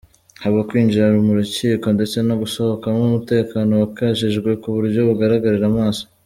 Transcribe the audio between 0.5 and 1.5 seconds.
Kwinjira mu